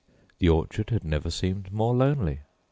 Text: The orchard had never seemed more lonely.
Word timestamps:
The 0.39 0.49
orchard 0.49 0.89
had 0.89 1.03
never 1.05 1.29
seemed 1.29 1.71
more 1.71 1.93
lonely. 1.93 2.39